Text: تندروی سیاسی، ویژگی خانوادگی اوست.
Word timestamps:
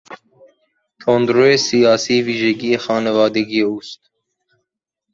تندروی 1.01 1.55
سیاسی، 1.67 2.17
ویژگی 2.25 2.73
خانوادگی 2.83 3.61
اوست. 3.67 3.99